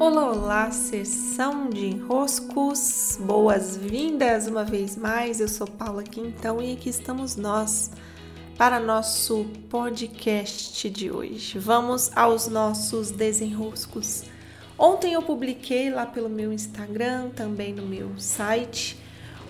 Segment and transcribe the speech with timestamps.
[0.00, 5.40] Olá, olá, sessão de enroscos, boas-vindas uma vez mais.
[5.40, 7.90] Eu sou Paula Quintão e aqui estamos nós
[8.56, 11.58] para nosso podcast de hoje.
[11.58, 14.22] Vamos aos nossos desenroscos.
[14.78, 18.96] Ontem eu publiquei lá pelo meu Instagram, também no meu site,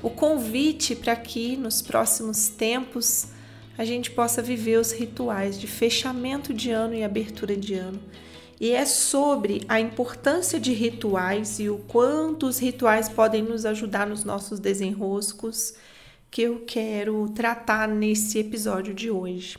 [0.03, 3.27] o convite para que nos próximos tempos
[3.77, 8.01] a gente possa viver os rituais de fechamento de ano e abertura de ano
[8.61, 14.07] e é sobre a importância de rituais e o quanto os rituais podem nos ajudar
[14.07, 15.75] nos nossos desenroscos
[16.31, 19.59] que eu quero tratar nesse episódio de hoje.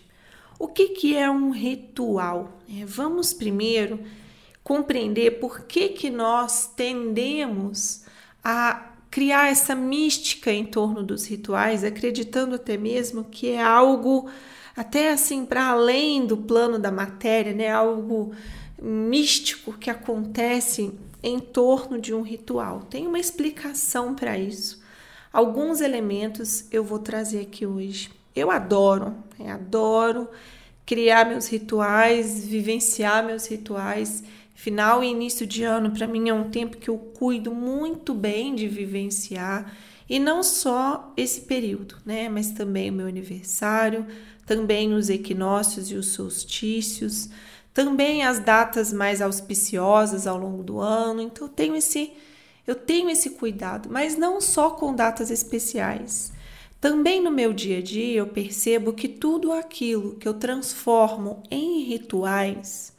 [0.60, 2.60] O que, que é um ritual?
[2.70, 4.02] É, vamos primeiro
[4.62, 8.04] compreender por que, que nós tendemos
[8.44, 14.30] a criar essa mística em torno dos rituais, acreditando até mesmo que é algo
[14.76, 17.70] até assim para além do plano da matéria, né?
[17.70, 18.34] Algo
[18.82, 22.82] místico que acontece em torno de um ritual.
[22.82, 24.82] Tem uma explicação para isso.
[25.32, 28.10] Alguns elementos eu vou trazer aqui hoje.
[28.36, 29.52] Eu adoro, né?
[29.52, 30.28] adoro
[30.90, 34.24] criar meus rituais, vivenciar meus rituais.
[34.56, 38.56] Final e início de ano, para mim, é um tempo que eu cuido muito bem
[38.56, 39.72] de vivenciar.
[40.10, 42.28] E não só esse período, né?
[42.28, 44.08] Mas também o meu aniversário,
[44.48, 47.30] também os equinócios e os solstícios,
[47.80, 51.22] também as datas mais auspiciosas ao longo do ano.
[51.22, 52.12] Então eu tenho esse
[52.68, 56.34] eu tenho esse cuidado, mas não só com datas especiais.
[56.82, 61.84] Também no meu dia a dia eu percebo que tudo aquilo que eu transformo em
[61.84, 62.94] rituais,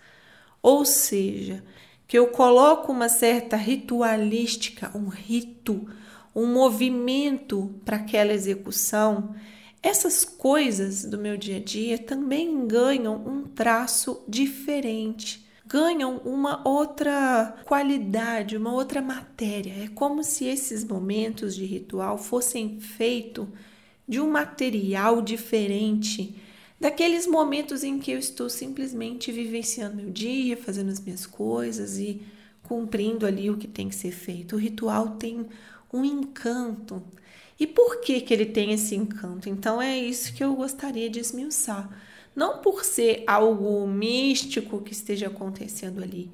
[0.63, 1.63] ou seja,
[2.09, 5.87] que eu coloco uma certa ritualística, um rito,
[6.35, 9.35] um movimento para aquela execução,
[9.83, 17.57] essas coisas do meu dia a dia também ganham um traço diferente, ganham uma outra
[17.65, 19.85] qualidade, uma outra matéria.
[19.85, 23.47] É como se esses momentos de ritual fossem feitos
[24.07, 26.35] de um material diferente
[26.79, 32.23] daqueles momentos em que eu estou simplesmente vivenciando meu dia, fazendo as minhas coisas e
[32.63, 34.57] cumprindo ali o que tem que ser feito.
[34.57, 35.47] O ritual tem
[35.93, 37.03] um encanto
[37.61, 39.51] e por que, que ele tem esse encanto?
[39.51, 41.91] Então é isso que eu gostaria de esmiuçar.
[42.35, 46.33] Não por ser algo místico que esteja acontecendo ali,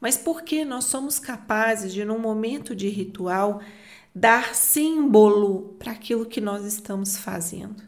[0.00, 3.60] mas porque nós somos capazes de, num momento de ritual,
[4.14, 7.82] dar símbolo para aquilo que nós estamos fazendo.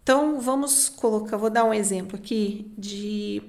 [0.00, 3.42] Então vamos colocar, vou dar um exemplo aqui de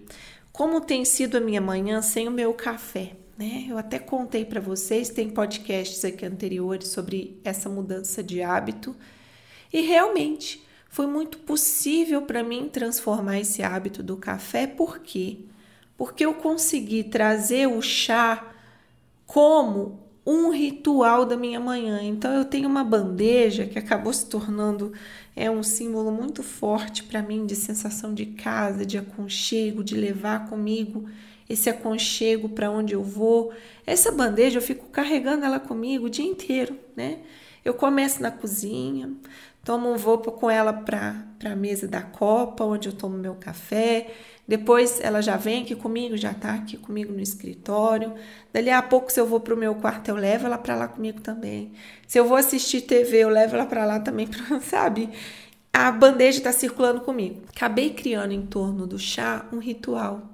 [0.52, 3.66] como tem sido a minha manhã sem o meu café né?
[3.70, 8.94] Eu até contei para vocês, tem podcasts aqui anteriores sobre essa mudança de hábito
[9.72, 15.38] e realmente foi muito possível para mim transformar esse hábito do café, por quê?
[15.98, 18.46] Porque eu consegui trazer o chá
[19.26, 22.02] como um ritual da minha manhã.
[22.04, 24.92] Então eu tenho uma bandeja que acabou se tornando
[25.34, 30.50] é um símbolo muito forte para mim de sensação de casa, de aconchego, de levar
[30.50, 31.08] comigo
[31.50, 33.52] esse aconchego para onde eu vou.
[33.86, 37.20] Essa bandeja eu fico carregando ela comigo o dia inteiro, né?
[37.66, 39.12] Eu começo na cozinha,
[39.66, 44.14] tomo um voo com ela para a mesa da copa, onde eu tomo meu café.
[44.48, 48.14] Depois ela já vem aqui comigo, já está aqui comigo no escritório.
[48.54, 50.88] Dali a pouco, se eu vou para o meu quarto, eu levo ela para lá
[50.88, 51.74] comigo também.
[52.08, 54.28] Se eu vou assistir TV, eu levo ela para lá também,
[54.62, 55.10] sabe?
[55.74, 57.42] A bandeja está circulando comigo.
[57.56, 60.30] Acabei criando em torno do chá um ritual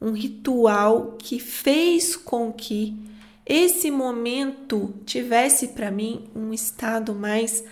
[0.00, 2.96] um ritual que fez com que
[3.44, 7.64] esse momento tivesse para mim um estado mais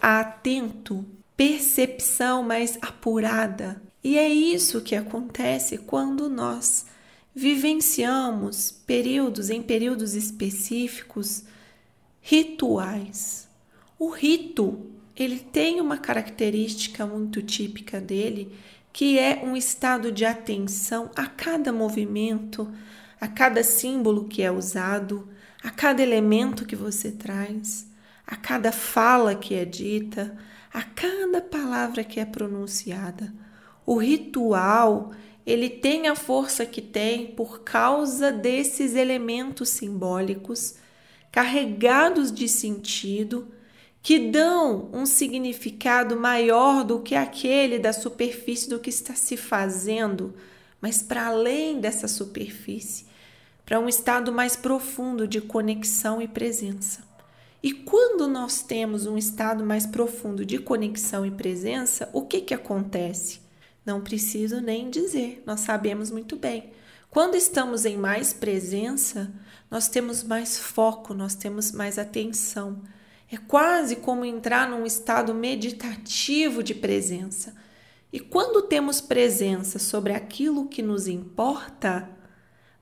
[0.00, 1.04] atento,
[1.36, 3.80] percepção mais apurada.
[4.02, 6.86] E é isso que acontece quando nós
[7.34, 11.44] vivenciamos períodos em períodos específicos
[12.20, 13.48] rituais.
[13.98, 14.80] O rito,
[15.14, 18.52] ele tem uma característica muito típica dele,
[18.92, 22.70] que é um estado de atenção a cada movimento,
[23.20, 25.28] a cada símbolo que é usado,
[25.62, 27.86] a cada elemento que você traz,
[28.26, 30.36] a cada fala que é dita,
[30.72, 33.32] a cada palavra que é pronunciada.
[33.84, 35.12] O ritual,
[35.44, 40.76] ele tem a força que tem por causa desses elementos simbólicos
[41.30, 43.48] carregados de sentido
[44.02, 50.34] que dão um significado maior do que aquele da superfície do que está se fazendo,
[50.80, 53.06] mas para além dessa superfície,
[53.66, 57.08] para um estado mais profundo de conexão e presença.
[57.62, 62.54] E quando nós temos um estado mais profundo de conexão e presença, o que, que
[62.54, 63.40] acontece?
[63.84, 66.72] Não preciso nem dizer, nós sabemos muito bem.
[67.10, 69.30] Quando estamos em mais presença,
[69.70, 72.80] nós temos mais foco, nós temos mais atenção.
[73.32, 77.54] É quase como entrar num estado meditativo de presença.
[78.12, 82.10] E quando temos presença sobre aquilo que nos importa,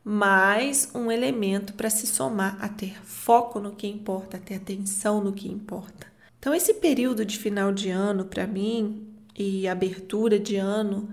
[0.02, 5.22] mais um elemento para se somar a ter foco no que importa, a ter atenção
[5.22, 6.06] no que importa.
[6.38, 9.06] Então, esse período de final de ano, para mim,
[9.36, 11.12] e abertura de ano,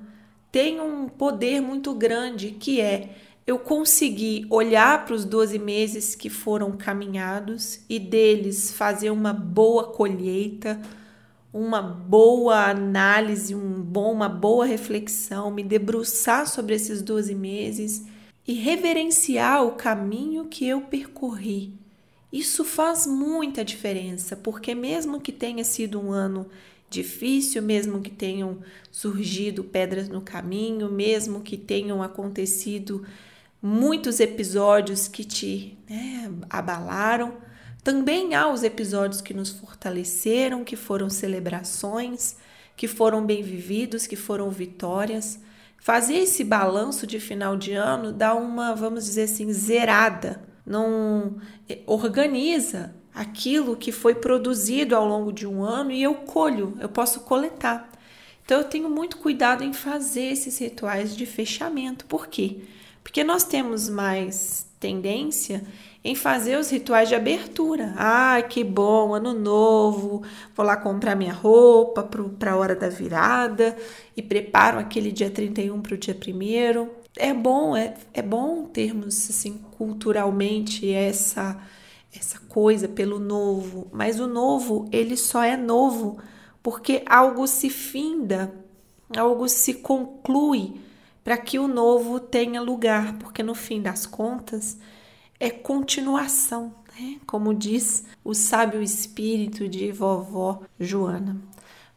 [0.49, 6.29] tem um poder muito grande que é eu conseguir olhar para os 12 meses que
[6.29, 10.81] foram caminhados e deles fazer uma boa colheita,
[11.53, 18.05] uma boa análise, um bom, uma boa reflexão, me debruçar sobre esses 12 meses
[18.47, 21.73] e reverenciar o caminho que eu percorri.
[22.33, 26.47] Isso faz muita diferença, porque mesmo que tenha sido um ano
[26.89, 28.57] difícil, mesmo que tenham
[28.91, 33.05] surgido pedras no caminho, mesmo que tenham acontecido
[33.65, 37.37] muitos episódios que te né, abalaram.
[37.83, 42.35] Também há os episódios que nos fortaleceram, que foram celebrações,
[42.77, 45.39] que foram bem vividos, que foram vitórias.
[45.79, 50.43] Fazer esse balanço de final de ano dá uma, vamos dizer assim, zerada.
[50.63, 56.77] Não eh, organiza aquilo que foi produzido ao longo de um ano e eu colho,
[56.79, 57.89] eu posso coletar.
[58.43, 62.05] Então eu tenho muito cuidado em fazer esses rituais de fechamento.
[62.05, 62.61] Por quê?
[63.05, 65.63] Porque nós temos mais tendência
[66.03, 67.93] em fazer os rituais de abertura.
[67.95, 70.23] Ah, que bom, ano novo,
[70.55, 73.77] vou lá comprar minha roupa para a hora da virada
[74.17, 79.29] e preparo aquele dia 31 para o dia 1 É bom, é, é bom termos
[79.29, 81.61] assim culturalmente essa
[82.17, 86.17] essa coisa pelo novo, mas o novo, ele só é novo
[86.63, 88.51] porque algo se finda,
[89.15, 90.84] algo se conclui
[91.25, 94.77] para que o novo tenha lugar, porque no fim das contas
[95.39, 97.17] é continuação, né?
[97.25, 101.41] como diz o sábio espírito de vovó Joana.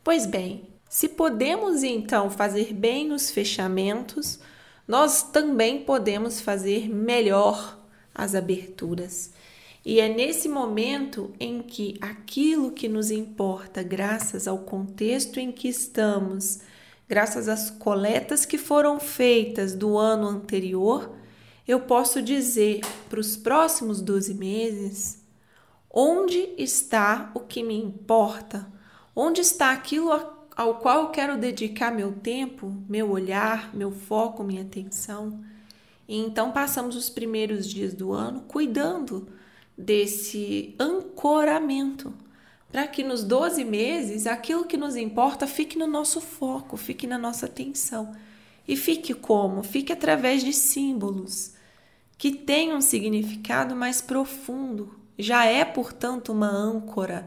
[0.02, 4.40] Pois bem, se podemos então fazer bem os fechamentos,
[4.86, 7.78] nós também podemos fazer melhor
[8.14, 9.34] as aberturas.
[9.84, 15.68] E é nesse momento em que aquilo que nos importa, graças ao contexto em que
[15.68, 16.60] estamos,
[17.08, 21.14] graças às coletas que foram feitas do ano anterior,
[21.66, 25.24] eu posso dizer para os próximos 12 meses
[25.90, 28.70] onde está o que me importa,
[29.16, 30.12] onde está aquilo
[30.54, 35.42] ao qual eu quero dedicar meu tempo, meu olhar, meu foco, minha atenção.
[36.06, 39.28] E então passamos os primeiros dias do ano cuidando
[39.76, 42.12] desse ancoramento
[42.70, 47.18] para que nos 12 meses aquilo que nos importa fique no nosso foco, fique na
[47.18, 48.12] nossa atenção.
[48.66, 49.62] E fique como?
[49.62, 51.54] Fique através de símbolos
[52.18, 54.94] que tenham um significado mais profundo.
[55.18, 57.26] Já é, portanto, uma âncora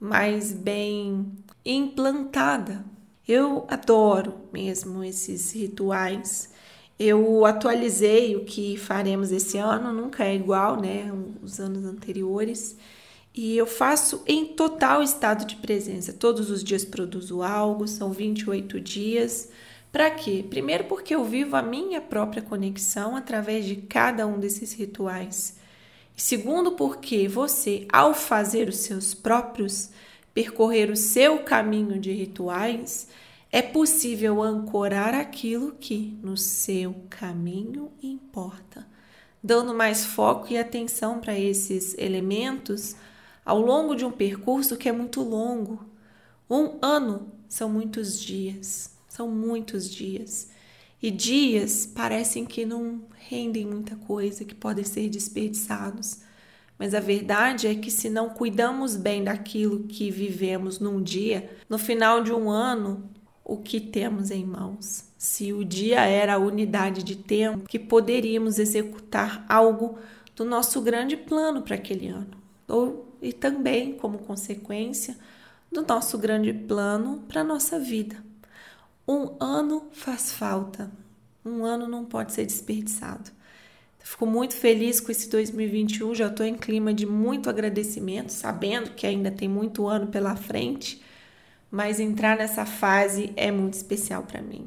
[0.00, 1.30] mais bem
[1.64, 2.84] implantada.
[3.28, 6.50] Eu adoro mesmo esses rituais.
[6.98, 12.76] Eu atualizei o que faremos esse ano, nunca é igual, né, os anos anteriores.
[13.34, 16.12] E eu faço em total estado de presença.
[16.12, 19.48] Todos os dias produzo algo, são 28 dias.
[19.92, 20.44] Para quê?
[20.48, 25.56] Primeiro, porque eu vivo a minha própria conexão através de cada um desses rituais.
[26.16, 29.90] Segundo, porque você, ao fazer os seus próprios,
[30.34, 33.08] percorrer o seu caminho de rituais,
[33.50, 38.86] é possível ancorar aquilo que no seu caminho importa,
[39.42, 42.94] dando mais foco e atenção para esses elementos
[43.50, 45.84] ao longo de um percurso que é muito longo.
[46.48, 50.50] Um ano são muitos dias, são muitos dias.
[51.02, 56.20] E dias parecem que não rendem muita coisa, que podem ser desperdiçados.
[56.78, 61.76] Mas a verdade é que se não cuidamos bem daquilo que vivemos num dia, no
[61.76, 63.10] final de um ano,
[63.44, 65.06] o que temos em mãos?
[65.18, 69.98] Se o dia era a unidade de tempo que poderíamos executar algo
[70.36, 72.30] do nosso grande plano para aquele ano,
[72.68, 75.16] ou e também como consequência
[75.70, 78.16] do nosso grande plano para a nossa vida.
[79.06, 80.90] Um ano faz falta,
[81.44, 83.30] um ano não pode ser desperdiçado.
[84.02, 89.06] Fico muito feliz com esse 2021, já estou em clima de muito agradecimento, sabendo que
[89.06, 91.00] ainda tem muito ano pela frente,
[91.70, 94.66] mas entrar nessa fase é muito especial para mim.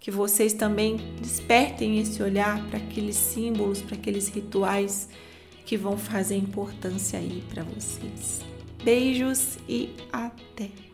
[0.00, 5.08] Que vocês também despertem esse olhar para aqueles símbolos, para aqueles rituais
[5.64, 8.40] que vão fazer importância aí para vocês.
[8.84, 10.91] Beijos e até!